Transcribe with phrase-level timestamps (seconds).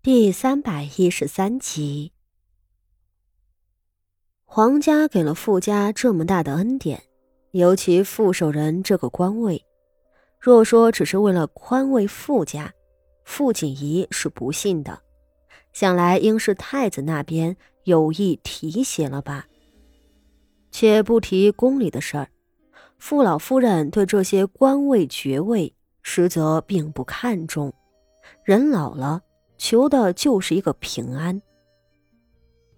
[0.00, 2.12] 第三百一十三集，
[4.44, 7.02] 皇家给了傅家这么大的恩典，
[7.50, 9.64] 尤其傅守仁这个官位，
[10.40, 12.72] 若说只是为了宽慰傅家，
[13.24, 15.00] 傅锦仪是不信的。
[15.72, 19.48] 想来应是太子那边有意提携了吧。
[20.70, 22.28] 且不提宫里的事儿，
[22.98, 27.74] 傅老夫人对这些官位爵位，实则并不看重。
[28.44, 29.24] 人老了。
[29.58, 31.42] 求的就是一个平安。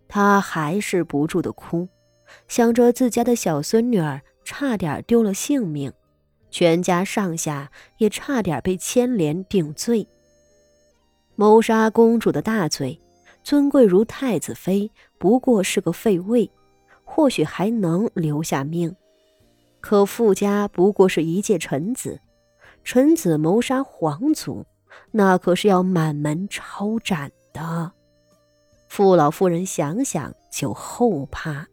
[0.09, 1.87] 他还是不住的哭，
[2.49, 5.93] 想着自家的小孙女儿差点丢了性命，
[6.51, 10.09] 全家上下也差点被牵连定罪。
[11.37, 12.99] 谋杀公主的大罪，
[13.45, 16.51] 尊贵如太子妃不过是个废位，
[17.05, 18.97] 或许还能留下命。
[19.81, 22.21] 可傅家不过是一介臣子，
[22.83, 24.67] 臣子谋杀皇族。
[25.11, 27.93] 那可是要满门抄斩的。
[28.89, 31.67] 傅老夫人想想就后怕。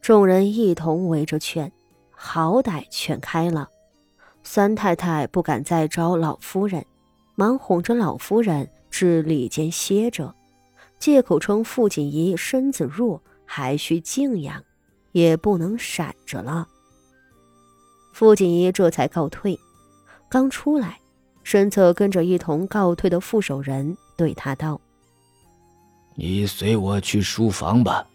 [0.00, 1.70] 众人一同围着劝，
[2.10, 3.68] 好歹劝开了。
[4.42, 6.84] 三太太不敢再招老夫人，
[7.34, 10.34] 忙哄着老夫人至里间歇着，
[10.98, 14.64] 借口称傅锦仪身子弱，还需静养，
[15.12, 16.66] 也不能闪着了。
[18.14, 19.58] 傅锦仪这才告退，
[20.30, 20.98] 刚出来。
[21.50, 24.80] 身侧跟着一同告退的副手人对他道
[26.14, 28.06] ：“你随我去书房吧。”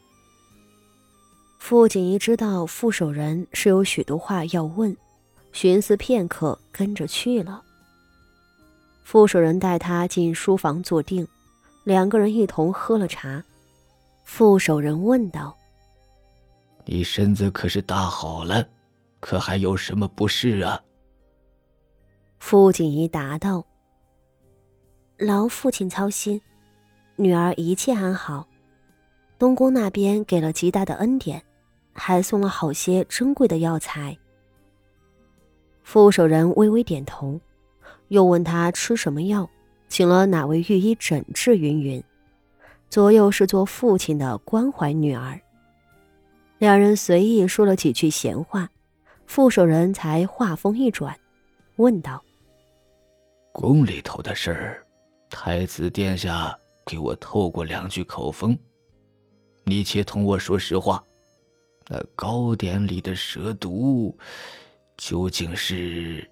[1.60, 4.96] 傅锦仪知道副手人是有许多话要问，
[5.52, 7.62] 寻思片刻，跟着去了。
[9.04, 11.28] 副手人带他进书房坐定，
[11.84, 13.44] 两个人一同喝了茶。
[14.24, 15.54] 副手人问道
[16.88, 18.66] ：“你身子可是大好了？
[19.20, 20.80] 可还有什么不适啊？”
[22.40, 23.66] 傅锦仪答道
[25.18, 26.40] ：“劳父亲操心，
[27.16, 28.48] 女儿一切安好。
[29.40, 31.44] 东宫那边给了极大的恩典，
[31.94, 34.18] 还送了好些珍贵的药材。”
[35.84, 37.40] 副手人微微点头，
[38.10, 39.50] 又问他吃什么药，
[39.88, 42.04] 请了哪位御医诊治，云云。
[42.90, 45.40] 左右是做父亲的关怀女儿。
[46.60, 48.70] 两人随意说了几句闲话，
[49.26, 51.16] 副手人才话锋一转，
[51.76, 52.24] 问道。
[53.56, 54.86] 宫里头的事儿，
[55.30, 56.54] 太子殿下
[56.86, 58.56] 给我透过两句口风，
[59.64, 61.02] 你且同我说实话，
[61.88, 64.14] 那糕点里的蛇毒
[64.98, 66.30] 究竟是？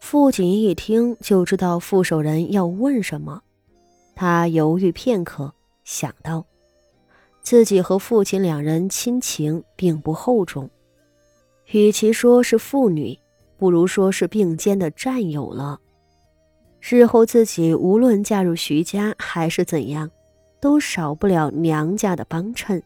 [0.00, 3.42] 傅锦一听就知道傅守仁要问什么，
[4.14, 5.52] 他犹豫片刻，
[5.84, 6.46] 想到
[7.42, 10.70] 自己和父亲两人亲情并不厚重，
[11.72, 13.18] 与其说是父女。
[13.58, 15.80] 不如说是并肩的战友了。
[16.80, 20.10] 日后自己无论嫁入徐家还是怎样，
[20.60, 22.82] 都少不了娘家的帮衬。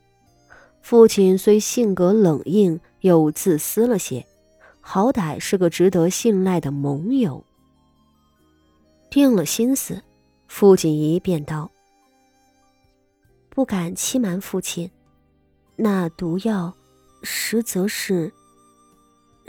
[0.80, 4.24] 父亲虽性格冷硬又自私了些，
[4.80, 7.44] 好歹是个值得信赖的盟友。
[9.10, 10.02] 定了心思，
[10.48, 11.70] 傅锦仪便道
[13.50, 14.90] ：“不敢欺瞒父亲，
[15.76, 16.72] 那毒药，
[17.22, 18.32] 实则是……”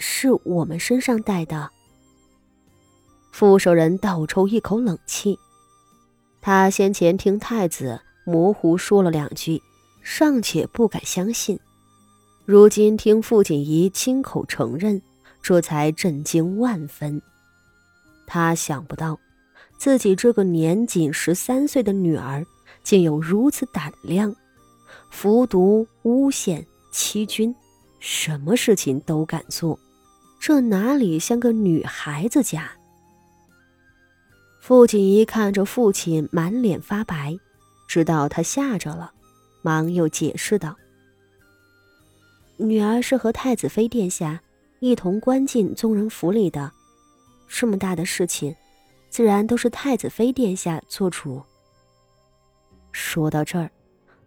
[0.01, 1.69] 是我们身上带的。
[3.31, 5.39] 副手人倒抽一口冷气，
[6.41, 9.61] 他先前听太子模糊说了两句，
[10.01, 11.57] 尚且不敢相信，
[12.45, 15.01] 如今听傅锦仪亲口承认，
[15.41, 17.21] 这才震惊万分。
[18.27, 19.17] 他想不到，
[19.77, 22.45] 自己这个年仅十三岁的女儿，
[22.83, 24.35] 竟有如此胆量，
[25.09, 27.55] 服毒、诬陷、欺君，
[27.99, 29.79] 什么事情都敢做。
[30.41, 32.71] 这哪里像个女孩子家？
[34.59, 37.37] 傅锦仪看着父亲满脸发白，
[37.87, 39.13] 知道他吓着了，
[39.61, 40.75] 忙又解释道
[42.57, 44.41] ：“女儿是和太子妃殿下
[44.79, 46.71] 一同关进宗人府里的，
[47.47, 48.55] 这么大的事情，
[49.11, 51.39] 自然都是太子妃殿下做主。”
[52.91, 53.69] 说到这儿，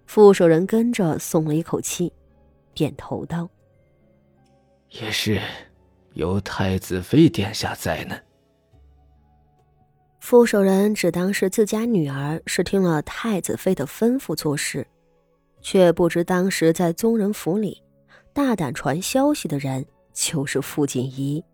[0.06, 2.12] 副手人跟着松了一口气，
[2.72, 3.50] 点头道
[4.90, 5.40] ：“也是。”
[6.14, 8.16] 有太子妃殿下在呢。
[10.20, 14.87] 傅守仁只当是自家女儿是听了太子妃的吩咐做事，
[15.61, 17.82] 却不知当时在宗人府里
[18.32, 19.84] 大胆传消息的人
[20.14, 21.44] 就是傅锦仪。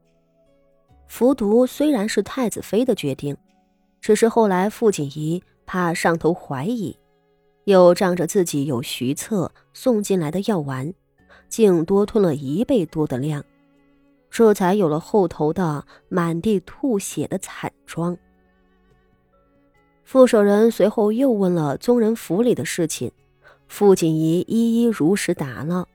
[1.08, 3.36] 服毒虽然是太子妃的决定，
[4.00, 6.96] 只是后来傅锦仪怕上头怀疑，
[7.64, 10.94] 又仗着自己有徐策送进来的药丸，
[11.48, 13.44] 竟多吞了一倍多的量。
[14.30, 18.16] 这才有了后头的满地吐血的惨状。
[20.04, 23.12] 傅守仁随后又问了宗人府里的事情，
[23.68, 25.86] 傅锦仪一一如实答了。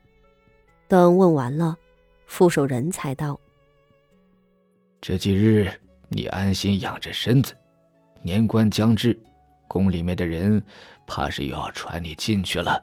[0.88, 1.76] 等问完了，
[2.26, 3.38] 傅守仁才道
[5.02, 5.70] ：“这几日
[6.08, 7.54] 你安心养着身子，
[8.22, 9.18] 年关将至，
[9.66, 10.62] 宫里面的人
[11.06, 12.82] 怕是又要传你进去了。”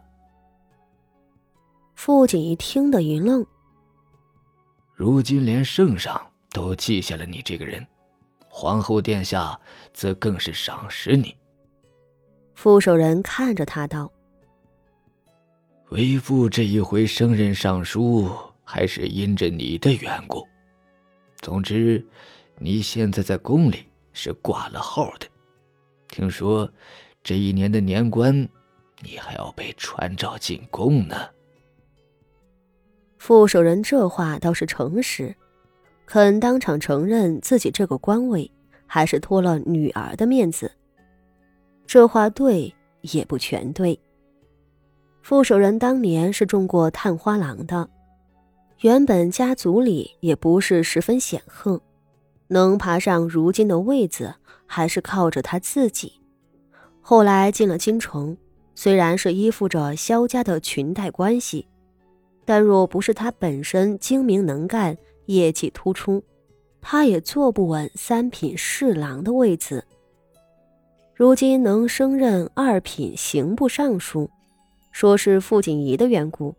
[1.95, 3.45] 傅锦仪听得一愣。
[4.93, 7.85] 如今连圣上都记下了你这个人。
[8.47, 9.59] 皇后殿下
[9.93, 11.35] 则更是赏识你。
[12.53, 14.11] 傅守仁看着他道
[15.89, 18.29] ：“为父这一回升任尚书，
[18.63, 20.47] 还是因着你的缘故。
[21.37, 22.05] 总之，
[22.59, 25.27] 你现在在宫里是挂了号的。
[26.09, 26.71] 听说，
[27.23, 28.47] 这一年的年关，
[29.01, 31.15] 你还要被传召进宫呢。”
[33.25, 35.33] 傅守仁这话倒是诚实。
[36.05, 38.51] 肯当场承认自己这个官位，
[38.85, 40.69] 还是托了女儿的面子。
[41.87, 43.97] 这话对也不全对。
[45.21, 47.89] 傅守仁当年是中过探花郎的，
[48.81, 51.81] 原本家族里也不是十分显赫，
[52.49, 54.35] 能爬上如今的位子，
[54.65, 56.11] 还是靠着他自己。
[56.99, 58.35] 后来进了京城，
[58.75, 61.69] 虽然是依附着萧家的裙带关系，
[62.45, 64.97] 但若不是他本身精明能干，
[65.27, 66.23] 业绩突出，
[66.81, 69.85] 他也坐不稳三品侍郎的位子。
[71.15, 74.29] 如今能升任二品刑部尚书，
[74.91, 76.53] 说是傅锦仪的缘故，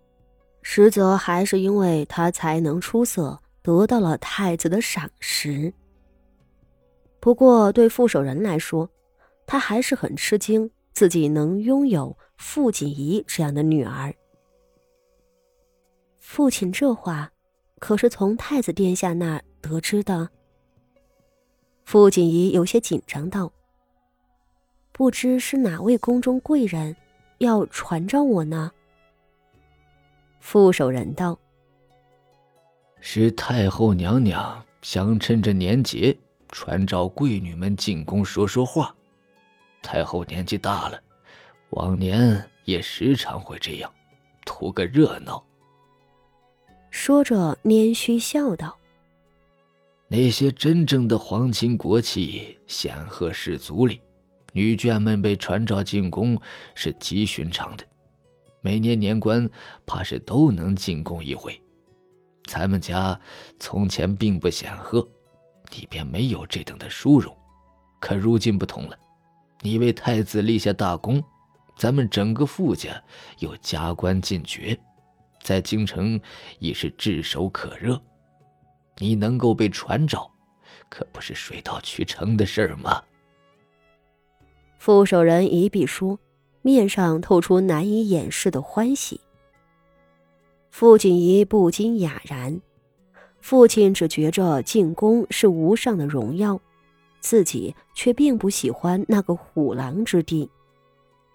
[0.62, 5.72] 实则还是因为他才能出色，得到了太子的赏识。
[7.20, 8.88] 不过对傅守仁来说，
[9.46, 14.14] 他还是很吃惊，自己能拥有傅锦仪这样的女儿。
[16.24, 17.30] 父亲这话。
[17.80, 20.30] 可是从太子殿下那儿得知的。
[21.84, 23.52] 傅锦仪有些紧张道
[24.90, 26.96] ：“不知是哪位宫中贵人，
[27.38, 28.72] 要传召我呢？”
[30.40, 31.38] 傅守仁道
[33.00, 36.16] ：“是太后娘娘想趁着年节
[36.48, 38.94] 传召贵女们进宫说说话。
[39.82, 40.98] 太后年纪大了，
[41.70, 43.92] 往年也时常会这样，
[44.46, 45.44] 图个热闹。”
[46.96, 48.78] 说着，拈须笑道
[50.06, 54.00] ：“那些真正的皇亲国戚、显赫氏族里，
[54.52, 56.40] 女眷们被传召进宫
[56.76, 57.84] 是极寻常的。
[58.60, 59.50] 每年年关，
[59.84, 61.60] 怕是都能进宫一回。
[62.44, 63.20] 咱们家
[63.58, 65.06] 从前并不显赫，
[65.76, 67.36] 你便没有这等的殊荣。
[67.98, 68.96] 可如今不同了，
[69.62, 71.22] 你为太子立下大功，
[71.76, 73.02] 咱们整个傅家
[73.40, 74.78] 又加官进爵。”
[75.44, 76.18] 在京城
[76.58, 78.00] 已是炙手可热，
[78.96, 80.28] 你能够被传召，
[80.88, 83.02] 可不是水到渠成的事儿吗？
[84.78, 86.18] 傅守仁一笔书，
[86.62, 89.20] 面上透出难以掩饰的欢喜。
[90.70, 92.60] 傅锦仪不禁哑然，
[93.40, 96.58] 父亲只觉着进宫是无上的荣耀，
[97.20, 100.50] 自己却并不喜欢那个虎狼之地，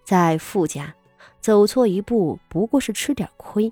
[0.04, 0.96] 在傅家
[1.40, 3.72] 走错一步不过是吃点亏。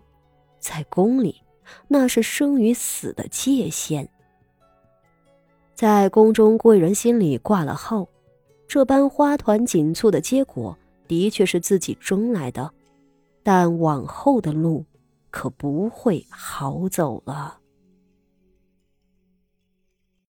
[0.68, 1.42] 在宫里，
[1.88, 4.10] 那是生与死的界限。
[5.74, 8.06] 在宫中贵人心里挂了号，
[8.68, 10.78] 这般花团锦簇的结果，
[11.08, 12.70] 的确是自己争来的，
[13.44, 14.84] 但往后的路，
[15.30, 17.58] 可不会好走了。